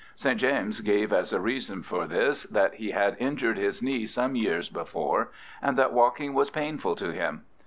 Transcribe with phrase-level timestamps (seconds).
[0.15, 0.39] St.
[0.39, 4.67] James gave as a reason for this that he had injured his knee some years
[4.67, 5.31] before,
[5.61, 7.43] and that walking was painful to him.